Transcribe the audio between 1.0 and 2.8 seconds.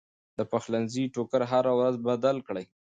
ټوکر هره ورځ بدل کړئ.